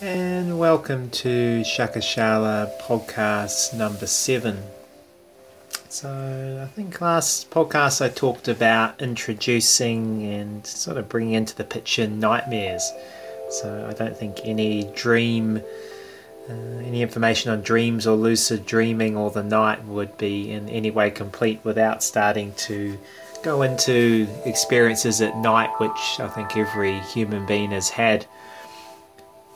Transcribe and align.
and 0.00 0.60
welcome 0.60 1.10
to 1.10 1.62
Shakashala 1.62 2.70
podcast 2.80 3.74
number 3.74 4.06
seven. 4.06 4.62
So, 5.88 6.60
I 6.62 6.72
think 6.72 7.00
last 7.00 7.50
podcast 7.50 8.00
I 8.00 8.08
talked 8.08 8.46
about 8.46 9.02
introducing 9.02 10.22
and 10.22 10.64
sort 10.64 10.98
of 10.98 11.08
bringing 11.08 11.34
into 11.34 11.56
the 11.56 11.64
picture 11.64 12.06
nightmares. 12.06 12.92
So, 13.50 13.88
I 13.90 13.92
don't 13.92 14.16
think 14.16 14.38
any 14.44 14.84
dream, 14.94 15.62
uh, 16.48 16.52
any 16.52 17.02
information 17.02 17.50
on 17.50 17.62
dreams 17.62 18.06
or 18.06 18.16
lucid 18.16 18.66
dreaming 18.66 19.16
or 19.16 19.32
the 19.32 19.42
night 19.42 19.84
would 19.84 20.16
be 20.16 20.52
in 20.52 20.68
any 20.68 20.92
way 20.92 21.10
complete 21.10 21.58
without 21.64 22.04
starting 22.04 22.52
to 22.52 22.96
go 23.42 23.62
into 23.62 24.28
experiences 24.44 25.20
at 25.20 25.36
night, 25.38 25.70
which 25.80 26.20
I 26.20 26.28
think 26.28 26.56
every 26.56 27.00
human 27.00 27.46
being 27.46 27.72
has 27.72 27.88
had 27.88 28.26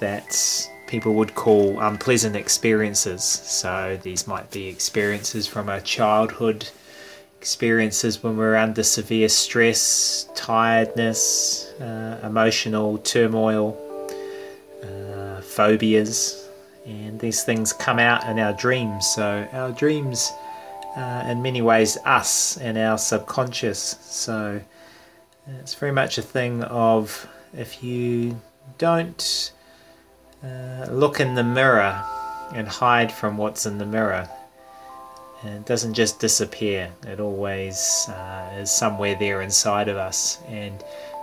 that 0.02 0.68
people 0.88 1.14
would 1.14 1.32
call 1.36 1.78
unpleasant 1.78 2.34
experiences. 2.34 3.22
So 3.22 3.98
these 4.02 4.26
might 4.26 4.50
be 4.50 4.66
experiences 4.66 5.46
from 5.46 5.68
our 5.68 5.80
childhood, 5.80 6.68
experiences 7.40 8.20
when 8.20 8.36
we're 8.36 8.56
under 8.56 8.82
severe 8.82 9.28
stress, 9.28 10.28
tiredness, 10.34 11.70
uh, 11.80 12.18
emotional 12.24 12.98
turmoil, 12.98 13.78
uh, 14.82 15.40
phobias, 15.40 16.48
and 16.84 17.20
these 17.20 17.44
things 17.44 17.72
come 17.72 18.00
out 18.00 18.28
in 18.28 18.40
our 18.40 18.52
dreams. 18.52 19.06
So 19.06 19.48
our 19.52 19.70
dreams, 19.70 20.32
uh, 20.96 21.28
in 21.28 21.42
many 21.42 21.62
ways, 21.62 21.96
us 22.04 22.56
and 22.56 22.76
our 22.76 22.98
subconscious. 22.98 23.96
So 24.02 24.60
it's 25.60 25.74
very 25.74 25.92
much 25.92 26.18
a 26.18 26.22
thing 26.22 26.64
of 26.64 27.28
if 27.54 27.84
you 27.84 28.40
don't 28.78 29.52
uh, 30.44 30.86
look 30.90 31.20
in 31.20 31.34
the 31.34 31.44
mirror 31.44 32.02
and 32.54 32.68
hide 32.68 33.12
from 33.12 33.36
what's 33.36 33.66
in 33.66 33.78
the 33.78 33.86
mirror. 33.86 34.28
And 35.42 35.54
it 35.54 35.66
doesn't 35.66 35.94
just 35.94 36.20
disappear, 36.20 36.92
it 37.06 37.18
always 37.18 38.06
uh, 38.08 38.58
is 38.58 38.70
somewhere 38.70 39.16
there 39.16 39.42
inside 39.42 39.88
of 39.88 39.96
us. 39.96 40.38
And 40.46 40.82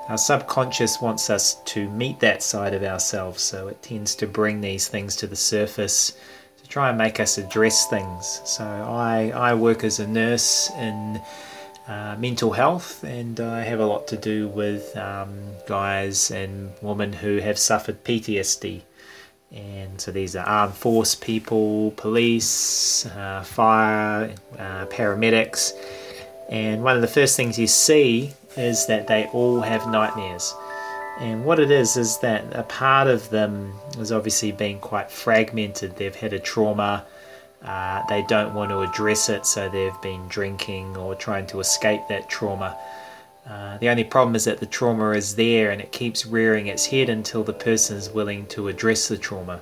our 0.10 0.18
subconscious 0.18 1.00
wants 1.00 1.30
us 1.30 1.56
to 1.66 1.90
meet 1.92 2.20
that 2.20 2.44
side 2.44 2.74
of 2.74 2.84
ourselves, 2.84 3.44
so 3.44 3.68
it 3.68 3.82
tends 3.82 4.16
to 4.16 4.28
bring 4.28 4.60
these 4.60 4.88
things 4.88 5.16
to 5.18 5.28
the 5.28 5.36
surface 5.36 6.14
to 6.62 6.68
try 6.68 6.90
and 6.90 6.98
make 6.98 7.20
us 7.20 7.38
address 7.38 7.88
things. 7.88 8.42
So 8.44 8.64
I, 8.66 9.32
I 9.36 9.54
work 9.54 9.84
as 9.84 10.00
a 10.00 10.08
nurse 10.08 10.70
in 10.72 11.22
uh, 11.88 12.16
mental 12.20 12.52
health, 12.52 13.04
and 13.04 13.40
I 13.40 13.62
have 13.62 13.80
a 13.80 13.86
lot 13.86 14.08
to 14.08 14.18
do 14.18 14.48
with 14.48 14.98
um, 14.98 15.38
guys 15.68 16.32
and 16.32 16.72
women 16.82 17.14
who 17.14 17.38
have 17.38 17.58
suffered 17.58 18.04
PTSD. 18.04 18.82
And 19.52 20.00
so 20.00 20.12
these 20.12 20.36
are 20.36 20.46
armed 20.46 20.76
force 20.76 21.16
people, 21.16 21.92
police, 21.92 23.06
uh, 23.08 23.44
fire, 23.44 24.36
uh, 24.58 24.86
paramedics. 24.88 25.74
And 26.50 26.84
one 26.84 26.96
of 26.96 27.02
the 27.02 27.08
first 27.08 27.36
things 27.36 27.58
you 27.58 27.68
see 27.68 28.34
is 28.58 28.86
that 28.88 29.08
they 29.08 29.26
all 29.28 29.62
have 29.62 29.88
nightmares. 29.88 30.54
And 31.20 31.44
what 31.44 31.60
it 31.60 31.72
is, 31.72 31.98
is 31.98 32.18
that 32.20 32.46
a 32.56 32.64
part 32.64 33.08
of 33.08 33.30
them 33.30 33.74
has 33.98 34.12
obviously 34.12 34.52
been 34.52 34.80
quite 34.80 35.12
fragmented. 35.12 35.96
They've 35.98 36.16
had 36.16 36.34
a 36.34 36.40
trauma, 36.40 37.06
uh, 37.64 38.04
they 38.08 38.22
don't 38.24 38.54
want 38.54 38.70
to 38.70 38.80
address 38.82 39.28
it, 39.30 39.46
so 39.46 39.68
they've 39.68 40.02
been 40.02 40.28
drinking 40.30 40.96
or 40.96 41.16
trying 41.16 41.46
to 41.48 41.60
escape 41.60 42.02
that 42.08 42.30
trauma. 42.30 42.78
Uh, 43.48 43.78
the 43.80 43.90
only 43.90 44.04
problem 44.04 44.36
is 44.36 44.46
that 44.46 44.60
the 44.60 44.66
trauma 44.66 45.12
is 45.12 45.36
there 45.36 45.72
and 45.72 45.82
it 45.82 45.92
keeps 45.92 46.26
rearing 46.26 46.68
its 46.68 46.88
head 46.88 47.10
until 47.10 47.44
the 47.44 47.54
person 47.54 47.98
is 47.98 48.10
willing 48.10 48.46
to 48.48 48.68
address 48.68 49.08
the 49.08 49.18
trauma. 49.18 49.62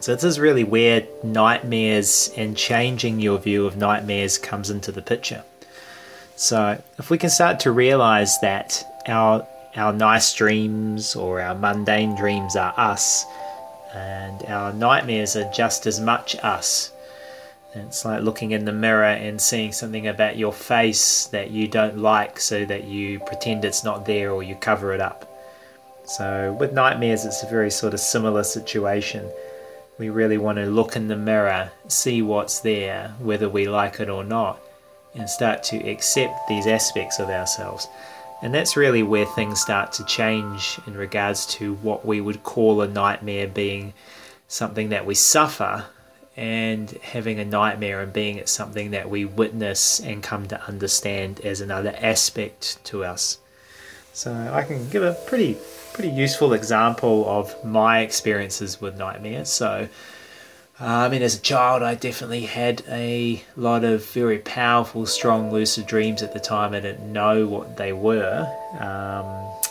So, 0.00 0.14
this 0.14 0.24
is 0.24 0.38
really 0.38 0.64
where 0.64 1.06
nightmares 1.22 2.30
and 2.36 2.56
changing 2.56 3.20
your 3.20 3.38
view 3.38 3.66
of 3.66 3.76
nightmares 3.76 4.36
comes 4.38 4.70
into 4.70 4.92
the 4.92 5.02
picture. 5.02 5.44
So, 6.36 6.82
if 6.98 7.10
we 7.10 7.18
can 7.18 7.30
start 7.30 7.60
to 7.60 7.72
realize 7.72 8.38
that 8.40 8.84
our, 9.06 9.46
our 9.76 9.92
nice 9.92 10.34
dreams 10.34 11.14
or 11.16 11.40
our 11.40 11.54
mundane 11.54 12.16
dreams 12.16 12.56
are 12.56 12.74
us, 12.76 13.24
and 13.94 14.42
our 14.46 14.72
nightmares 14.72 15.36
are 15.36 15.50
just 15.52 15.86
as 15.86 16.00
much 16.00 16.36
us, 16.42 16.90
it's 17.74 18.04
like 18.04 18.22
looking 18.22 18.52
in 18.52 18.64
the 18.64 18.72
mirror 18.72 19.04
and 19.04 19.40
seeing 19.40 19.72
something 19.72 20.06
about 20.06 20.36
your 20.36 20.52
face 20.52 21.26
that 21.26 21.50
you 21.50 21.66
don't 21.66 21.98
like 21.98 22.38
so 22.38 22.64
that 22.64 22.84
you 22.84 23.18
pretend 23.20 23.64
it's 23.64 23.84
not 23.84 24.06
there 24.06 24.30
or 24.30 24.42
you 24.42 24.54
cover 24.54 24.92
it 24.92 25.00
up. 25.00 25.30
So, 26.06 26.56
with 26.60 26.72
nightmares, 26.72 27.24
it's 27.24 27.42
a 27.42 27.48
very 27.48 27.70
sort 27.70 27.94
of 27.94 28.00
similar 28.00 28.44
situation. 28.44 29.30
We 29.98 30.10
really 30.10 30.38
want 30.38 30.58
to 30.58 30.66
look 30.66 30.96
in 30.96 31.08
the 31.08 31.16
mirror, 31.16 31.70
see 31.88 32.20
what's 32.20 32.60
there, 32.60 33.14
whether 33.18 33.48
we 33.48 33.68
like 33.68 34.00
it 34.00 34.08
or 34.08 34.22
not, 34.22 34.60
and 35.14 35.28
start 35.28 35.62
to 35.64 35.78
accept 35.88 36.48
these 36.48 36.66
aspects 36.66 37.18
of 37.18 37.30
ourselves. 37.30 37.88
And 38.42 38.52
that's 38.52 38.76
really 38.76 39.02
where 39.02 39.24
things 39.24 39.60
start 39.60 39.92
to 39.94 40.04
change 40.04 40.78
in 40.86 40.94
regards 40.94 41.46
to 41.54 41.74
what 41.76 42.04
we 42.04 42.20
would 42.20 42.42
call 42.42 42.82
a 42.82 42.88
nightmare 42.88 43.46
being 43.48 43.94
something 44.48 44.90
that 44.90 45.06
we 45.06 45.14
suffer 45.14 45.86
and 46.36 46.90
having 47.02 47.38
a 47.38 47.44
nightmare 47.44 48.00
and 48.00 48.12
being 48.12 48.38
at 48.38 48.48
something 48.48 48.90
that 48.90 49.08
we 49.08 49.24
witness 49.24 50.00
and 50.00 50.22
come 50.22 50.46
to 50.48 50.62
understand 50.66 51.40
as 51.40 51.60
another 51.60 51.94
aspect 51.98 52.82
to 52.84 53.04
us. 53.04 53.38
So 54.12 54.32
I 54.52 54.62
can 54.62 54.88
give 54.90 55.02
a 55.02 55.14
pretty 55.26 55.56
pretty 55.92 56.10
useful 56.10 56.52
example 56.52 57.28
of 57.28 57.64
my 57.64 58.00
experiences 58.00 58.80
with 58.80 58.96
nightmares. 58.96 59.48
So 59.48 59.88
uh, 60.80 60.86
I 60.86 61.08
mean, 61.08 61.22
as 61.22 61.36
a 61.36 61.40
child, 61.40 61.84
I 61.84 61.94
definitely 61.94 62.46
had 62.46 62.82
a 62.88 63.44
lot 63.56 63.84
of 63.84 64.04
very 64.10 64.38
powerful, 64.40 65.06
strong, 65.06 65.52
lucid 65.52 65.86
dreams 65.86 66.20
at 66.20 66.32
the 66.32 66.40
time. 66.40 66.74
I 66.74 66.80
didn't 66.80 67.12
know 67.12 67.46
what 67.46 67.76
they 67.76 67.92
were. 67.92 68.44
Um, 68.80 69.63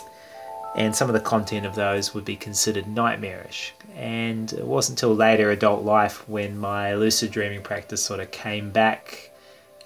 and 0.74 0.94
some 0.94 1.08
of 1.08 1.14
the 1.14 1.20
content 1.20 1.66
of 1.66 1.74
those 1.74 2.14
would 2.14 2.24
be 2.24 2.36
considered 2.36 2.86
nightmarish. 2.88 3.72
And 3.94 4.52
it 4.52 4.66
wasn't 4.66 4.98
until 4.98 5.14
later 5.14 5.50
adult 5.50 5.84
life 5.84 6.28
when 6.28 6.58
my 6.58 6.94
lucid 6.94 7.30
dreaming 7.30 7.62
practice 7.62 8.04
sort 8.04 8.20
of 8.20 8.32
came 8.32 8.70
back 8.70 9.30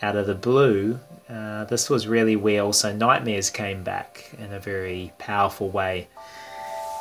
out 0.00 0.16
of 0.16 0.26
the 0.26 0.34
blue. 0.34 0.98
Uh, 1.28 1.64
this 1.64 1.90
was 1.90 2.06
really 2.06 2.36
where 2.36 2.62
also 2.62 2.92
nightmares 2.92 3.50
came 3.50 3.82
back 3.82 4.30
in 4.38 4.52
a 4.52 4.60
very 4.60 5.12
powerful 5.18 5.68
way. 5.68 6.08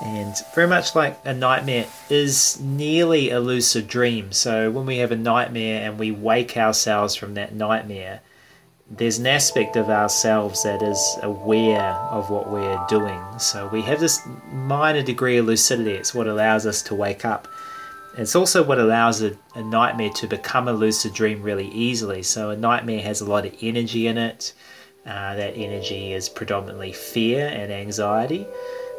And 0.03 0.35
very 0.53 0.67
much 0.67 0.93
like 0.93 1.17
a 1.25 1.33
nightmare 1.33 1.87
is 2.09 2.59
nearly 2.59 3.31
a 3.31 3.39
lucid 3.39 3.87
dream. 3.87 4.31
So 4.31 4.69
when 4.69 4.85
we 4.85 4.97
have 4.97 5.11
a 5.11 5.15
nightmare 5.15 5.89
and 5.89 5.97
we 5.97 6.11
wake 6.11 6.57
ourselves 6.57 7.15
from 7.15 7.33
that 7.35 7.55
nightmare, 7.55 8.21
there's 8.89 9.17
an 9.17 9.27
aspect 9.27 9.75
of 9.75 9.89
ourselves 9.89 10.63
that 10.63 10.81
is 10.81 11.17
aware 11.21 11.91
of 12.09 12.29
what 12.29 12.49
we're 12.49 12.79
doing. 12.87 13.21
So 13.37 13.67
we 13.67 13.81
have 13.81 13.99
this 13.99 14.21
minor 14.51 15.03
degree 15.03 15.37
of 15.37 15.45
lucidity. 15.45 15.91
It's 15.91 16.13
what 16.13 16.27
allows 16.27 16.65
us 16.65 16.81
to 16.83 16.95
wake 16.95 17.25
up. 17.25 17.47
It's 18.17 18.35
also 18.35 18.63
what 18.63 18.79
allows 18.79 19.21
a, 19.21 19.37
a, 19.55 19.61
nightmare 19.61 20.09
to 20.15 20.27
become 20.27 20.67
a 20.67 20.73
lucid 20.73 21.13
dream 21.13 21.43
really 21.43 21.67
easily. 21.67 22.23
So 22.23 22.49
a 22.49 22.55
nightmare 22.55 23.01
has 23.01 23.21
a 23.21 23.25
lot 23.25 23.45
of 23.45 23.55
energy 23.61 24.07
in 24.07 24.17
it. 24.17 24.53
Uh, 25.05 25.35
that 25.35 25.53
energy 25.55 26.13
is 26.13 26.27
predominantly 26.27 26.93
fear 26.93 27.47
and 27.47 27.71
anxiety. 27.71 28.47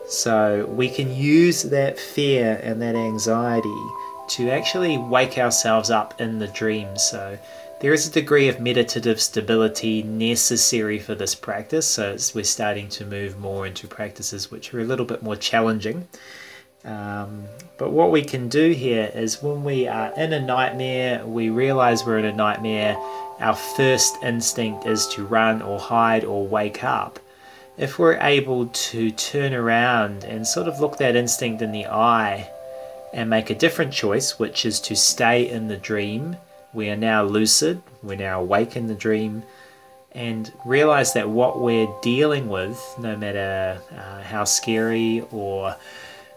So 0.09 0.67
we 0.67 0.89
can 0.89 1.15
use 1.15 1.65
that 1.65 1.99
fear 1.99 2.61
and 2.63 2.81
that 2.81 2.95
anxiety 2.95 3.83
to 4.29 4.51
actually 4.51 4.99
wake 4.99 5.37
ourselves 5.39 5.91
up 5.91 6.21
in 6.21 6.39
the 6.39 6.49
dream. 6.49 6.97
So 6.97 7.39
there 7.81 7.93
is 7.93 8.09
a 8.09 8.11
degree 8.11 8.49
of 8.49 8.61
meditative 8.61 9.21
stability 9.21 10.03
necessary 10.03 10.99
for 10.99 11.15
this 11.15 11.35
practice, 11.35 11.87
so 11.87 12.17
we're 12.35 12.43
starting 12.43 12.89
to 12.89 13.05
move 13.05 13.39
more 13.39 13.67
into 13.67 13.87
practices 13.87 14.51
which 14.51 14.75
are 14.75 14.81
a 14.81 14.85
little 14.85 15.07
bit 15.07 15.23
more 15.23 15.37
challenging. 15.37 16.09
Um, 16.85 17.45
but 17.77 17.93
what 17.93 18.11
we 18.11 18.23
can 18.23 18.49
do 18.49 18.71
here 18.73 19.13
is 19.15 19.43
when 19.43 19.63
we 19.63 19.87
are 19.87 20.13
in 20.17 20.33
a 20.33 20.41
nightmare, 20.41 21.25
we 21.25 21.51
realize 21.51 22.05
we're 22.05 22.19
in 22.19 22.25
a 22.25 22.33
nightmare, 22.33 22.97
our 23.39 23.55
first 23.55 24.17
instinct 24.25 24.87
is 24.87 25.07
to 25.09 25.25
run 25.25 25.63
or 25.63 25.79
hide 25.79 26.25
or 26.25 26.47
wake 26.47 26.83
up. 26.83 27.21
If 27.77 27.99
we're 27.99 28.19
able 28.21 28.67
to 28.67 29.13
turn 29.13 29.55
around 29.55 30.25
and 30.25 30.45
sort 30.45 30.67
of 30.67 30.81
look 30.81 30.97
that 30.99 31.15
instinct 31.15 31.63
in 31.63 31.71
the 31.71 31.87
eye 31.87 32.51
and 33.15 33.31
make 33.31 33.51
a 33.51 33.55
different 33.55 33.93
choice, 33.93 34.37
which 34.37 34.67
is 34.67 34.81
to 34.81 34.97
stay 34.97 35.49
in 35.49 35.69
the 35.69 35.77
dream 35.77 36.37
we 36.73 36.91
are 36.91 36.97
now 36.97 37.25
lucid, 37.25 37.83
we're 38.03 38.17
now 38.17 38.41
awake 38.41 38.77
in 38.77 38.87
the 38.87 38.95
dream, 38.95 39.43
and 40.13 40.53
realize 40.65 41.13
that 41.15 41.29
what 41.29 41.61
we're 41.61 41.89
dealing 42.03 42.49
with, 42.49 42.83
no 42.99 43.17
matter 43.17 43.81
uh, 43.97 44.23
how 44.23 44.45
scary 44.45 45.25
or 45.31 45.77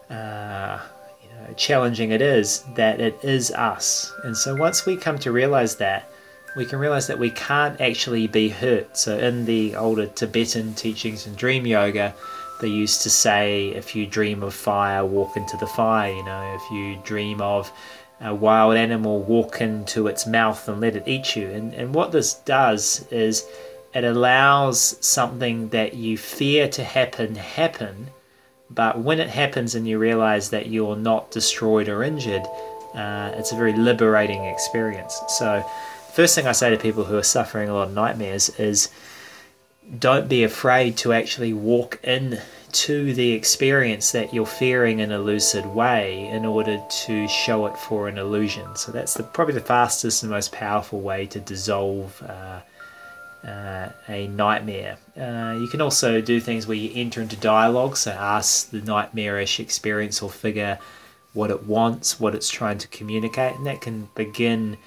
uh, 0.10 0.80
you 1.24 1.30
know, 1.30 1.54
challenging 1.56 2.12
it 2.12 2.22
is, 2.22 2.64
that 2.76 3.00
it 3.00 3.18
is 3.24 3.52
us. 3.52 4.12
And 4.24 4.36
so 4.36 4.56
once 4.56 4.86
we 4.86 4.98
come 4.98 5.18
to 5.20 5.32
realize 5.32 5.78
that, 5.78 6.12
we 6.56 6.66
can 6.66 6.80
realize 6.80 7.08
that 7.08 7.18
we 7.18 7.30
can't 7.30 7.80
actually 7.80 8.28
be 8.28 8.50
hurt. 8.50 8.98
So, 8.98 9.18
in 9.18 9.46
the 9.46 9.76
older 9.76 10.08
Tibetan 10.08 10.74
teachings 10.74 11.26
and 11.26 11.38
dream 11.38 11.66
yoga, 11.66 12.14
they 12.62 12.68
used 12.68 13.02
to 13.04 13.10
say, 13.10 13.70
if 13.70 13.96
you 13.96 14.06
dream 14.06 14.44
of 14.44 14.54
fire, 14.54 15.06
walk 15.06 15.38
into 15.38 15.58
the 15.58 15.68
fire. 15.68 16.14
You 16.14 16.24
know, 16.26 16.56
if 16.56 16.72
you 16.72 17.02
dream 17.04 17.42
of 17.42 17.72
a 18.22 18.34
wild 18.34 18.76
animal, 18.76 19.22
walk 19.22 19.62
into 19.62 20.08
its 20.08 20.28
mouth 20.28 20.68
and 20.68 20.80
let 20.80 20.96
it 20.96 21.08
eat 21.08 21.36
you. 21.36 21.50
And, 21.50 21.74
and 21.74 21.94
what 21.94 22.12
this 22.12 22.36
does 22.36 23.06
is 23.12 23.46
it 23.94 24.04
allows 24.04 24.98
something 25.06 25.70
that 25.70 25.96
you 25.96 26.18
fear 26.18 26.68
to 26.70 26.84
happen 26.84 27.36
happen. 27.36 28.08
But 28.70 29.00
when 29.00 29.20
it 29.20 29.30
happens 29.30 29.76
and 29.76 29.88
you 29.88 29.98
realize 29.98 30.50
that 30.52 30.68
you're 30.68 30.96
not 30.96 31.32
destroyed 31.32 31.90
or 31.90 32.04
injured, 32.04 32.44
uh, 32.94 33.32
it's 33.36 33.52
a 33.52 33.56
very 33.56 33.74
liberating 33.74 34.46
experience. 34.46 35.20
So, 35.28 35.66
first 36.14 36.36
thing 36.36 36.48
I 36.48 36.52
say 36.52 36.70
to 36.70 36.78
people 36.78 37.04
who 37.04 37.18
are 37.18 37.24
suffering 37.24 37.70
a 37.70 37.74
lot 37.74 37.88
of 37.90 37.94
nightmares 37.94 38.50
is 38.60 38.90
don't 40.00 40.30
be 40.30 40.44
afraid 40.44 40.98
to 40.98 41.14
actually 41.14 41.54
walk 41.54 42.00
in 42.04 42.40
to 42.72 43.14
the 43.14 43.34
experience 43.34 44.12
that 44.12 44.34
you're 44.34 44.46
fearing 44.46 45.00
in 45.00 45.12
a 45.12 45.20
lucid 45.20 45.66
way 45.66 46.28
in 46.28 46.46
order 46.46 46.82
to 46.90 47.28
show 47.28 47.66
it 47.66 47.78
for 47.78 48.08
an 48.08 48.18
illusion. 48.18 48.76
So 48.76 48.92
that's 48.92 49.14
the, 49.16 49.24
probably 49.24 49.56
the 49.56 49.62
fastest 49.62 50.24
and 50.24 50.32
most 50.32 50.54
powerful 50.54 51.02
way 51.02 51.26
to 51.28 51.40
dissolve 51.40 52.24
uh, 52.24 52.62
uh, 53.46 53.90
a 54.08 54.28
nightmare. 54.28 54.98
Uh, 55.18 55.58
you 55.60 55.68
can 55.68 55.82
also 55.82 56.22
do 56.22 56.40
things 56.40 56.66
where 56.66 56.78
you 56.78 56.92
enter 56.96 57.22
into 57.22 57.36
dialogue, 57.36 57.98
so 57.98 58.12
ask 58.12 58.70
the 58.70 58.82
nightmarish 58.82 59.60
experience 59.60 60.22
or 60.22 60.30
figure 60.30 60.80
what 61.34 61.50
it 61.50 61.64
wants, 61.64 62.20
what 62.20 62.36
it's 62.36 62.50
trying 62.50 62.78
to 62.78 62.88
communicate, 62.88 63.56
and 63.56 63.66
that 63.66 63.82
can 63.82 64.08
begin 64.16 64.78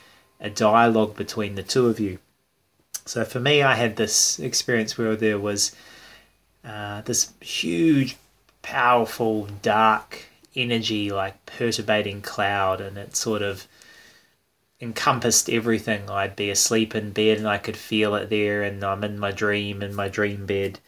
a 0.40 0.48
dialogue 0.48 1.16
between 1.16 1.54
the 1.54 1.62
two 1.62 1.86
of 1.86 2.00
you. 2.00 2.18
So 3.06 3.24
for 3.24 3.40
me, 3.40 3.62
I 3.62 3.74
had 3.74 3.96
this 3.96 4.38
experience 4.38 4.96
where 4.96 5.16
there 5.16 5.38
was 5.38 5.74
uh, 6.64 7.02
this 7.02 7.32
huge, 7.40 8.16
powerful, 8.62 9.46
dark 9.62 10.24
energy, 10.56 11.10
like 11.10 11.44
perturbating 11.46 12.22
cloud, 12.22 12.80
and 12.80 12.96
it 12.96 13.16
sort 13.16 13.42
of 13.42 13.66
encompassed 14.80 15.50
everything. 15.50 16.08
I'd 16.08 16.36
be 16.36 16.50
asleep 16.50 16.94
in 16.94 17.10
bed 17.10 17.38
and 17.38 17.48
I 17.48 17.58
could 17.58 17.76
feel 17.76 18.14
it 18.14 18.30
there, 18.30 18.62
and 18.62 18.82
I'm 18.82 19.04
in 19.04 19.18
my 19.18 19.32
dream, 19.32 19.82
in 19.82 19.94
my 19.94 20.08
dream 20.08 20.46
bed, 20.46 20.78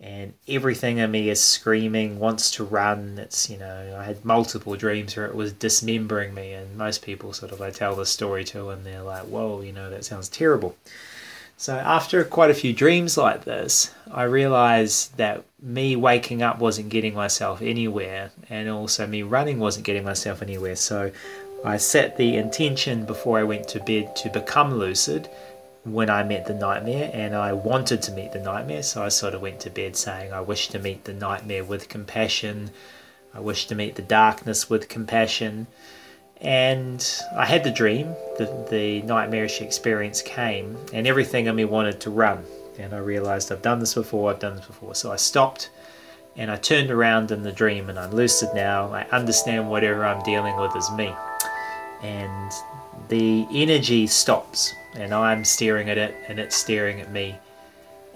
and 0.00 0.34
everything 0.46 0.98
in 0.98 1.10
me 1.10 1.30
is 1.30 1.40
screaming, 1.40 2.18
wants 2.18 2.50
to 2.52 2.64
run. 2.64 3.18
It's, 3.18 3.48
you 3.48 3.56
know, 3.56 3.96
I 3.98 4.04
had 4.04 4.24
multiple 4.24 4.76
dreams 4.76 5.16
where 5.16 5.26
it 5.26 5.34
was 5.34 5.52
dismembering 5.52 6.34
me, 6.34 6.52
and 6.52 6.76
most 6.76 7.02
people 7.02 7.32
sort 7.32 7.52
of, 7.52 7.62
I 7.62 7.70
tell 7.70 7.96
the 7.96 8.04
story 8.04 8.44
to, 8.44 8.68
and 8.68 8.84
they're 8.84 9.02
like, 9.02 9.24
whoa, 9.24 9.62
you 9.62 9.72
know, 9.72 9.88
that 9.88 10.04
sounds 10.04 10.28
terrible. 10.28 10.76
So 11.56 11.76
after 11.76 12.24
quite 12.24 12.50
a 12.50 12.54
few 12.54 12.72
dreams 12.72 13.16
like 13.16 13.44
this, 13.44 13.94
I 14.12 14.24
realized 14.24 15.16
that 15.16 15.44
me 15.62 15.96
waking 15.96 16.42
up 16.42 16.58
wasn't 16.58 16.88
getting 16.88 17.14
myself 17.14 17.62
anywhere, 17.62 18.32
and 18.50 18.68
also 18.68 19.06
me 19.06 19.22
running 19.22 19.58
wasn't 19.58 19.86
getting 19.86 20.04
myself 20.04 20.42
anywhere. 20.42 20.76
So 20.76 21.10
I 21.64 21.76
set 21.78 22.16
the 22.16 22.36
intention 22.36 23.06
before 23.06 23.38
I 23.38 23.44
went 23.44 23.68
to 23.68 23.80
bed 23.80 24.14
to 24.16 24.28
become 24.28 24.74
lucid 24.74 25.28
when 25.84 26.10
I 26.10 26.22
met 26.22 26.46
the 26.46 26.54
nightmare, 26.54 27.10
and 27.14 27.34
I 27.34 27.52
wanted 27.52 28.02
to 28.02 28.12
meet 28.12 28.32
the 28.32 28.40
nightmare. 28.40 28.82
So 28.82 29.02
I 29.02 29.08
sort 29.08 29.34
of 29.34 29.40
went 29.40 29.60
to 29.60 29.70
bed 29.70 29.96
saying, 29.96 30.32
I 30.32 30.40
wish 30.40 30.68
to 30.68 30.78
meet 30.78 31.04
the 31.04 31.12
nightmare 31.12 31.64
with 31.64 31.88
compassion. 31.88 32.70
I 33.32 33.40
wish 33.40 33.66
to 33.66 33.74
meet 33.74 33.94
the 33.94 34.02
darkness 34.02 34.68
with 34.68 34.88
compassion. 34.88 35.66
And 36.44 37.04
I 37.34 37.46
had 37.46 37.64
the 37.64 37.70
dream, 37.70 38.14
the, 38.36 38.66
the 38.70 39.00
nightmarish 39.02 39.62
experience 39.62 40.20
came, 40.20 40.76
and 40.92 41.06
everything 41.06 41.46
in 41.46 41.56
me 41.56 41.64
wanted 41.64 42.00
to 42.02 42.10
run. 42.10 42.44
And 42.78 42.92
I 42.92 42.98
realized 42.98 43.50
I've 43.50 43.62
done 43.62 43.80
this 43.80 43.94
before, 43.94 44.30
I've 44.30 44.40
done 44.40 44.56
this 44.56 44.66
before. 44.66 44.94
So 44.94 45.10
I 45.10 45.16
stopped 45.16 45.70
and 46.36 46.50
I 46.50 46.56
turned 46.56 46.90
around 46.90 47.30
in 47.30 47.42
the 47.42 47.52
dream 47.52 47.88
and 47.88 47.98
I'm 47.98 48.10
lucid 48.10 48.50
now. 48.54 48.92
I 48.92 49.04
understand 49.12 49.70
whatever 49.70 50.04
I'm 50.04 50.22
dealing 50.22 50.56
with 50.56 50.76
is 50.76 50.90
me. 50.90 51.14
And 52.02 52.52
the 53.08 53.46
energy 53.52 54.06
stops, 54.06 54.74
and 54.94 55.14
I'm 55.14 55.44
staring 55.44 55.88
at 55.88 55.96
it, 55.96 56.14
and 56.28 56.38
it's 56.38 56.54
staring 56.54 57.00
at 57.00 57.10
me. 57.10 57.36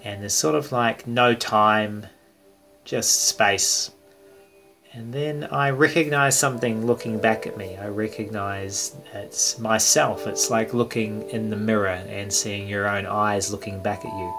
And 0.03 0.21
there's 0.21 0.33
sort 0.33 0.55
of 0.55 0.71
like 0.71 1.07
no 1.07 1.33
time, 1.33 2.05
just 2.85 3.27
space 3.27 3.91
and 4.93 5.13
then 5.13 5.47
I 5.51 5.69
recognize 5.69 6.37
something 6.37 6.85
looking 6.85 7.19
back 7.19 7.45
at 7.45 7.57
me. 7.57 7.77
I 7.77 7.89
recognize 7.89 8.95
it's 9.13 9.59
myself. 9.59 10.25
It's 10.25 10.49
like 10.49 10.73
looking 10.73 11.29
in 11.29 11.51
the 11.51 11.55
mirror 11.55 11.89
and 11.89 12.33
seeing 12.33 12.67
your 12.67 12.87
own 12.87 13.05
eyes 13.05 13.51
looking 13.51 13.81
back 13.83 13.99
at 13.99 14.11
you. 14.11 14.33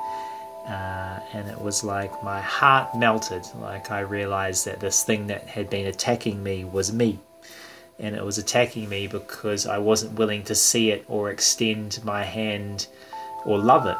Uh, 0.66 1.20
and 1.32 1.48
it 1.48 1.60
was 1.60 1.84
like 1.84 2.22
my 2.24 2.40
heart 2.40 2.96
melted. 2.96 3.44
Like 3.60 3.92
I 3.92 4.00
realized 4.00 4.64
that 4.66 4.80
this 4.80 5.04
thing 5.04 5.28
that 5.28 5.46
had 5.46 5.70
been 5.70 5.86
attacking 5.86 6.42
me 6.42 6.64
was 6.64 6.92
me. 6.92 7.20
And 8.00 8.16
it 8.16 8.24
was 8.24 8.38
attacking 8.38 8.88
me 8.88 9.06
because 9.06 9.66
I 9.66 9.78
wasn't 9.78 10.18
willing 10.18 10.42
to 10.44 10.54
see 10.54 10.90
it 10.90 11.04
or 11.06 11.30
extend 11.30 12.00
my 12.02 12.24
hand 12.24 12.88
or 13.44 13.58
love 13.58 13.86
it, 13.86 13.98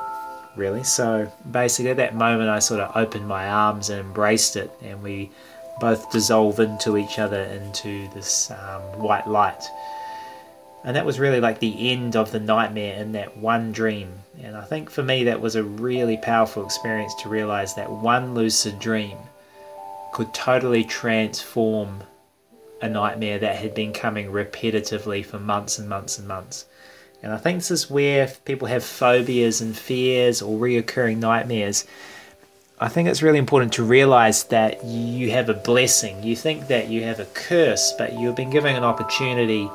really. 0.57 0.83
So 0.83 1.31
basically, 1.49 1.91
at 1.91 1.99
that 1.99 2.15
moment, 2.15 2.49
I 2.49 2.59
sort 2.59 2.81
of 2.81 2.97
opened 2.97 3.29
my 3.29 3.49
arms 3.49 3.91
and 3.91 4.01
embraced 4.01 4.57
it. 4.57 4.71
And 4.83 5.03
we 5.03 5.31
both 5.81 6.11
dissolve 6.13 6.61
into 6.61 6.97
each 6.97 7.19
other 7.19 7.43
into 7.43 8.09
this 8.11 8.51
um, 8.51 8.83
white 9.01 9.27
light. 9.27 9.65
And 10.85 10.97
that 10.97 11.05
was 11.05 11.19
really 11.19 11.41
like 11.41 11.59
the 11.59 11.91
end 11.91 12.17
of 12.17 12.31
the 12.31 12.41
nightmare 12.41 12.97
in 12.97 13.13
that 13.13 13.37
one 13.37 13.73
dream. 13.73 14.13
And 14.43 14.57
I 14.57 14.63
think 14.63 14.89
for 14.89 15.03
me, 15.03 15.25
that 15.25 15.41
was 15.41 15.57
a 15.57 15.65
really 15.65 16.17
powerful 16.17 16.65
experience 16.65 17.15
to 17.17 17.29
realize 17.29 17.75
that 17.75 17.91
one 17.91 18.35
lucid 18.35 18.79
dream 18.79 19.19
could 20.13 20.33
totally 20.33 20.85
transform 20.85 22.03
a 22.81 22.89
nightmare 22.89 23.39
that 23.39 23.57
had 23.57 23.75
been 23.75 23.93
coming 23.93 24.29
repetitively 24.29 25.25
for 25.25 25.39
months 25.39 25.79
and 25.79 25.89
months 25.89 26.19
and 26.19 26.27
months. 26.27 26.65
And 27.23 27.33
I 27.33 27.37
think 27.37 27.59
this 27.59 27.71
is 27.71 27.91
where 27.91 28.29
people 28.47 28.69
have 28.69 28.83
phobias 28.83 29.61
and 29.61 29.77
fears 29.77 30.41
or 30.41 30.59
reoccurring 30.59 31.19
nightmares 31.19 31.87
I 32.83 32.89
think 32.89 33.09
it's 33.11 33.21
really 33.21 33.39
important 33.39 33.75
to 33.75 33.85
realize 33.85 34.45
that 34.45 34.83
you 34.85 35.31
have 35.33 35.51
a 35.51 35.55
blessing. 35.55 36.23
You 36.23 36.35
think 36.35 36.69
that 36.69 36.89
you 36.89 37.03
have 37.03 37.21
a 37.21 37.27
curse, 37.27 37.93
but 37.99 38.19
you've 38.19 38.35
been 38.35 38.49
given 38.49 38.75
an 38.75 38.85
opportunity 38.85 39.71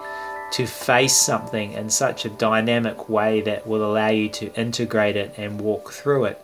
to 0.54 0.66
face 0.66 1.16
something 1.16 1.74
in 1.74 1.92
such 1.92 2.26
a 2.26 2.30
dynamic 2.30 3.08
way 3.08 3.42
that 3.42 3.68
will 3.68 3.86
allow 3.86 4.08
you 4.08 4.30
to 4.30 4.52
integrate 4.60 5.16
it 5.16 5.36
and 5.38 5.62
walk 5.62 5.92
through 5.92 6.26
it 6.26 6.44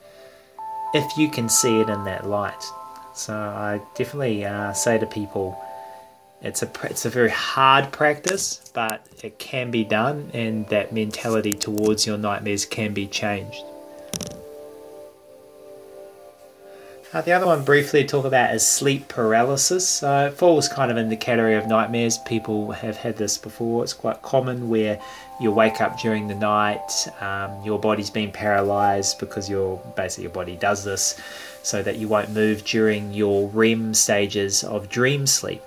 if 0.93 1.17
you 1.17 1.31
can 1.31 1.49
see 1.49 1.79
it 1.79 1.89
in 1.89 2.03
that 2.03 2.27
light. 2.27 2.63
So 3.15 3.33
I 3.33 3.81
definitely 3.95 4.45
uh, 4.45 4.73
say 4.73 4.99
to 4.99 5.07
people, 5.07 5.59
it's 6.43 6.61
a 6.61 6.71
it's 6.83 7.05
a 7.05 7.09
very 7.09 7.29
hard 7.31 7.91
practice, 7.91 8.69
but 8.73 9.05
it 9.23 9.39
can 9.39 9.71
be 9.71 9.83
done, 9.83 10.29
and 10.33 10.67
that 10.69 10.93
mentality 10.93 11.53
towards 11.53 12.05
your 12.05 12.17
nightmares 12.19 12.65
can 12.65 12.93
be 12.93 13.07
changed. 13.07 13.63
Uh, 17.13 17.19
the 17.19 17.33
other 17.33 17.45
one 17.45 17.65
briefly 17.65 18.03
to 18.03 18.07
talk 18.07 18.23
about 18.23 18.55
is 18.55 18.65
sleep 18.65 19.09
paralysis. 19.09 20.01
Uh, 20.01 20.29
it 20.31 20.37
falls 20.37 20.69
kind 20.69 20.89
of 20.89 20.95
in 20.95 21.09
the 21.09 21.17
category 21.17 21.55
of 21.55 21.67
nightmares. 21.67 22.17
People 22.19 22.71
have 22.71 22.95
had 22.95 23.17
this 23.17 23.37
before. 23.37 23.83
It's 23.83 23.91
quite 23.91 24.21
common 24.21 24.69
where 24.69 24.97
you 25.41 25.51
wake 25.51 25.81
up 25.81 25.99
during 25.99 26.27
the 26.27 26.35
night, 26.35 27.07
um, 27.19 27.61
your 27.65 27.79
body's 27.79 28.11
been 28.11 28.31
paralyzed 28.31 29.19
because 29.19 29.49
your 29.49 29.77
basically 29.95 30.23
your 30.23 30.31
body 30.31 30.55
does 30.55 30.85
this 30.85 31.19
so 31.63 31.83
that 31.83 31.97
you 31.97 32.07
won't 32.07 32.29
move 32.29 32.63
during 32.63 33.11
your 33.11 33.49
REM 33.49 33.93
stages 33.93 34.63
of 34.63 34.87
dream 34.87 35.27
sleep. 35.27 35.61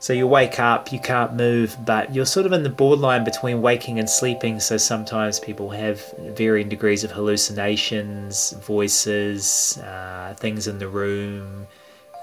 So 0.00 0.14
you 0.14 0.26
wake 0.26 0.58
up, 0.58 0.92
you 0.92 0.98
can't 0.98 1.34
move, 1.34 1.76
but 1.84 2.14
you're 2.14 2.24
sort 2.24 2.46
of 2.46 2.52
in 2.52 2.62
the 2.62 2.70
borderline 2.70 3.22
between 3.22 3.60
waking 3.60 3.98
and 3.98 4.08
sleeping. 4.08 4.58
So 4.58 4.78
sometimes 4.78 5.38
people 5.38 5.68
have 5.68 6.02
varying 6.18 6.70
degrees 6.70 7.04
of 7.04 7.10
hallucinations, 7.10 8.52
voices, 8.64 9.76
uh, 9.84 10.34
things 10.38 10.66
in 10.66 10.78
the 10.78 10.88
room. 10.88 11.66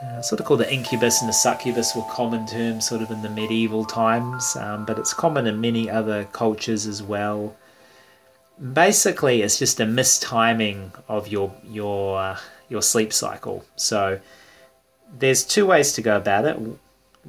Uh, 0.04 0.24
sort 0.24 0.40
of 0.40 0.48
called 0.48 0.62
the 0.62 0.74
incubus 0.74 1.22
and 1.22 1.30
the 1.30 1.34
succubus 1.34 1.96
were 1.96 2.02
common 2.10 2.48
terms 2.48 2.88
sort 2.88 3.04
of 3.04 3.12
in 3.12 3.22
the 3.22 3.30
medieval 3.30 3.86
times, 3.86 4.56
um, 4.56 4.84
but 4.84 4.98
it's 4.98 5.14
common 5.14 5.46
in 5.46 5.62
many 5.62 5.88
other 5.88 6.26
cultures 6.34 6.88
as 6.88 7.04
well. 7.04 7.56
Basically, 8.74 9.44
it's 9.44 9.60
just 9.60 9.80
a 9.80 9.86
mistiming 9.86 10.92
of 11.08 11.28
your 11.28 11.54
your 11.64 12.18
uh, 12.18 12.38
your 12.70 12.82
sleep 12.82 13.14
cycle. 13.14 13.66
So 13.76 14.20
there's 15.16 15.44
two 15.44 15.68
ways 15.68 15.94
to 15.94 16.02
go 16.02 16.18
about 16.18 16.46
it 16.46 16.58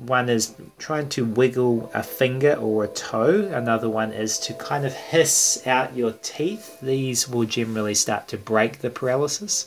one 0.06 0.28
is 0.28 0.54
trying 0.78 1.08
to 1.10 1.24
wiggle 1.24 1.90
a 1.92 2.02
finger 2.02 2.54
or 2.54 2.84
a 2.84 2.88
toe. 2.88 3.50
Another 3.52 3.90
one 3.90 4.12
is 4.12 4.38
to 4.40 4.54
kind 4.54 4.86
of 4.86 4.94
hiss 4.94 5.66
out 5.66 5.96
your 5.96 6.12
teeth. 6.22 6.80
These 6.80 7.28
will 7.28 7.44
generally 7.44 7.94
start 7.94 8.28
to 8.28 8.38
break 8.38 8.78
the 8.78 8.90
paralysis. 8.90 9.66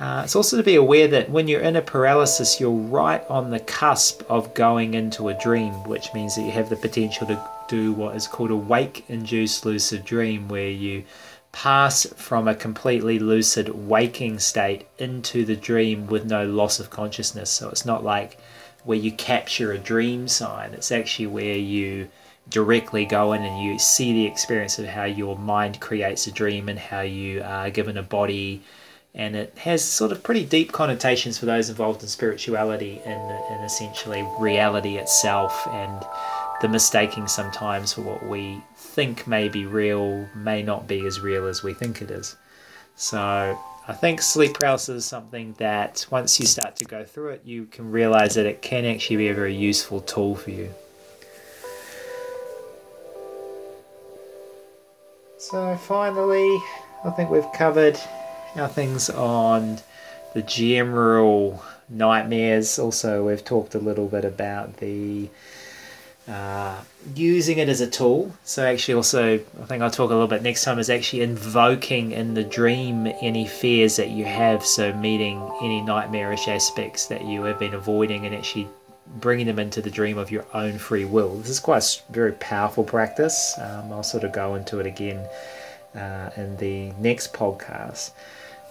Uh, 0.00 0.22
it's 0.24 0.34
also 0.34 0.56
to 0.56 0.62
be 0.62 0.74
aware 0.74 1.06
that 1.06 1.30
when 1.30 1.46
you're 1.46 1.60
in 1.60 1.76
a 1.76 1.82
paralysis, 1.82 2.58
you're 2.58 2.70
right 2.72 3.22
on 3.30 3.50
the 3.50 3.60
cusp 3.60 4.22
of 4.28 4.52
going 4.54 4.94
into 4.94 5.28
a 5.28 5.38
dream, 5.38 5.72
which 5.84 6.12
means 6.12 6.34
that 6.34 6.42
you 6.42 6.50
have 6.50 6.68
the 6.68 6.76
potential 6.76 7.26
to 7.28 7.40
do 7.68 7.92
what 7.92 8.16
is 8.16 8.26
called 8.26 8.50
a 8.50 8.56
wake 8.56 9.04
induced 9.08 9.64
lucid 9.64 10.04
dream, 10.04 10.48
where 10.48 10.68
you 10.68 11.04
pass 11.52 12.06
from 12.16 12.48
a 12.48 12.54
completely 12.56 13.20
lucid 13.20 13.68
waking 13.68 14.40
state 14.40 14.88
into 14.98 15.44
the 15.44 15.54
dream 15.54 16.08
with 16.08 16.24
no 16.24 16.44
loss 16.44 16.80
of 16.80 16.90
consciousness. 16.90 17.48
So 17.48 17.68
it's 17.68 17.86
not 17.86 18.02
like 18.02 18.36
where 18.84 18.98
you 18.98 19.12
capture 19.12 19.72
a 19.72 19.78
dream 19.78 20.28
sign, 20.28 20.74
it's 20.74 20.92
actually 20.92 21.26
where 21.26 21.56
you 21.56 22.08
directly 22.48 23.04
go 23.06 23.32
in 23.32 23.42
and 23.42 23.62
you 23.62 23.78
see 23.78 24.12
the 24.12 24.26
experience 24.26 24.78
of 24.78 24.86
how 24.86 25.04
your 25.04 25.36
mind 25.36 25.80
creates 25.80 26.26
a 26.26 26.32
dream 26.32 26.68
and 26.68 26.78
how 26.78 27.00
you 27.00 27.42
are 27.42 27.70
given 27.70 27.96
a 27.96 28.02
body. 28.02 28.62
And 29.14 29.34
it 29.36 29.56
has 29.58 29.82
sort 29.82 30.12
of 30.12 30.22
pretty 30.22 30.44
deep 30.44 30.72
connotations 30.72 31.38
for 31.38 31.46
those 31.46 31.70
involved 31.70 32.02
in 32.02 32.08
spirituality 32.08 33.00
and, 33.06 33.30
and 33.30 33.64
essentially 33.64 34.26
reality 34.38 34.96
itself 34.96 35.66
and 35.68 36.04
the 36.60 36.68
mistaking 36.68 37.28
sometimes 37.28 37.92
for 37.92 38.02
what 38.02 38.26
we 38.26 38.60
think 38.76 39.26
may 39.26 39.48
be 39.48 39.66
real 39.66 40.28
may 40.34 40.62
not 40.62 40.86
be 40.86 41.06
as 41.06 41.20
real 41.20 41.46
as 41.46 41.62
we 41.62 41.74
think 41.74 42.02
it 42.02 42.10
is. 42.10 42.36
So 42.96 43.58
I 43.86 43.92
think 43.92 44.22
sleep 44.22 44.54
paralysis 44.54 44.96
is 44.96 45.04
something 45.04 45.54
that 45.58 46.06
once 46.10 46.40
you 46.40 46.46
start 46.46 46.74
to 46.76 46.86
go 46.86 47.04
through 47.04 47.30
it, 47.30 47.42
you 47.44 47.66
can 47.66 47.90
realize 47.90 48.34
that 48.34 48.46
it 48.46 48.62
can 48.62 48.86
actually 48.86 49.16
be 49.16 49.28
a 49.28 49.34
very 49.34 49.54
useful 49.54 50.00
tool 50.00 50.36
for 50.36 50.50
you. 50.50 50.72
So 55.36 55.76
finally, 55.76 56.62
I 57.04 57.10
think 57.10 57.28
we've 57.28 57.52
covered 57.52 58.00
our 58.56 58.68
things 58.68 59.10
on 59.10 59.78
the 60.32 60.40
general 60.40 61.62
nightmares. 61.90 62.78
Also, 62.78 63.26
we've 63.26 63.44
talked 63.44 63.74
a 63.74 63.78
little 63.78 64.08
bit 64.08 64.24
about 64.24 64.78
the 64.78 65.28
uh, 66.28 66.80
using 67.14 67.58
it 67.58 67.68
as 67.68 67.80
a 67.80 67.86
tool. 67.86 68.34
So 68.44 68.64
actually, 68.64 68.94
also, 68.94 69.34
I 69.34 69.64
think 69.66 69.82
I'll 69.82 69.90
talk 69.90 70.10
a 70.10 70.14
little 70.14 70.28
bit 70.28 70.42
next 70.42 70.64
time 70.64 70.78
is 70.78 70.88
actually 70.88 71.22
invoking 71.22 72.12
in 72.12 72.34
the 72.34 72.44
dream 72.44 73.06
any 73.20 73.46
fears 73.46 73.96
that 73.96 74.10
you 74.10 74.24
have. 74.24 74.64
So 74.64 74.92
meeting 74.94 75.50
any 75.60 75.82
nightmarish 75.82 76.48
aspects 76.48 77.06
that 77.06 77.24
you 77.24 77.42
have 77.44 77.58
been 77.58 77.74
avoiding 77.74 78.24
and 78.26 78.34
actually 78.34 78.68
bringing 79.16 79.46
them 79.46 79.58
into 79.58 79.82
the 79.82 79.90
dream 79.90 80.16
of 80.16 80.30
your 80.30 80.46
own 80.54 80.78
free 80.78 81.04
will. 81.04 81.36
This 81.36 81.50
is 81.50 81.60
quite 81.60 81.84
a 81.84 82.12
very 82.12 82.32
powerful 82.32 82.84
practice. 82.84 83.54
Um, 83.58 83.92
I'll 83.92 84.02
sort 84.02 84.24
of 84.24 84.32
go 84.32 84.54
into 84.54 84.80
it 84.80 84.86
again 84.86 85.26
uh, 85.94 86.30
in 86.36 86.56
the 86.56 86.90
next 86.92 87.32
podcast. 87.34 88.12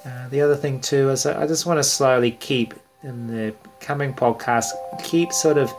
Uh, 0.05 0.27
the 0.29 0.41
other 0.41 0.55
thing 0.55 0.81
too 0.81 1.11
is 1.11 1.25
I 1.25 1.47
just 1.47 1.65
want 1.65 1.77
to 1.77 1.83
slowly 1.83 2.31
keep 2.31 2.73
in 3.03 3.27
the 3.27 3.53
coming 3.79 4.13
podcast 4.13 4.71
keep 5.03 5.31
sort 5.31 5.57
of 5.57 5.71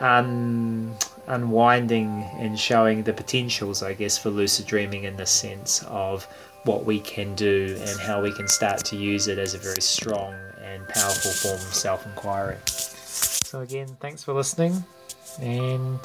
un, 0.00 0.94
unwinding 1.26 2.24
and 2.38 2.58
showing 2.58 3.02
the 3.02 3.12
potentials, 3.12 3.82
I 3.82 3.94
guess, 3.94 4.18
for 4.18 4.30
lucid 4.30 4.66
dreaming 4.66 5.04
in 5.04 5.16
the 5.16 5.26
sense 5.26 5.82
of 5.84 6.26
what 6.64 6.84
we 6.84 7.00
can 7.00 7.34
do 7.34 7.76
and 7.80 8.00
how 8.00 8.20
we 8.20 8.32
can 8.32 8.48
start 8.48 8.84
to 8.86 8.96
use 8.96 9.28
it 9.28 9.38
as 9.38 9.54
a 9.54 9.58
very 9.58 9.80
strong 9.80 10.34
and 10.62 10.86
powerful 10.88 11.30
form 11.30 11.54
of 11.54 11.74
self 11.74 12.04
inquiry. 12.06 12.56
So, 12.66 13.60
again, 13.60 13.88
thanks 14.00 14.22
for 14.24 14.32
listening 14.32 14.84
and 15.40 15.98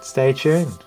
stay 0.00 0.32
tuned. 0.32 0.84